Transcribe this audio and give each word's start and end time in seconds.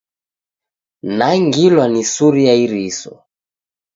Nangilwa 1.17 1.85
ni 1.91 2.03
suri 2.13 2.41
ya 2.47 2.55
iriso. 2.65 3.13